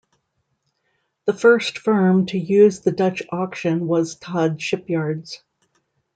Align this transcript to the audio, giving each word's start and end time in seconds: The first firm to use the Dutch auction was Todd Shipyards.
The 1.25 1.33
first 1.33 1.77
firm 1.77 2.25
to 2.25 2.39
use 2.39 2.79
the 2.79 2.91
Dutch 2.91 3.21
auction 3.29 3.85
was 3.85 4.15
Todd 4.15 4.59
Shipyards. 4.59 5.43